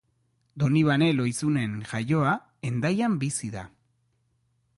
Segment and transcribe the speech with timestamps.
[0.61, 2.33] Donibane Lohizunen jaioa,
[2.71, 3.71] Hendaian bizi da.